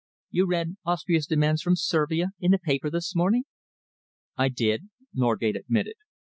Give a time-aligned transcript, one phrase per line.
[0.31, 3.43] You read Austria's demands from Servia in the paper this morning?"
[4.35, 5.93] "I did," Norgate admitted.